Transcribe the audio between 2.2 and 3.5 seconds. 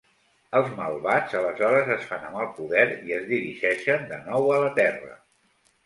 amb el poder i es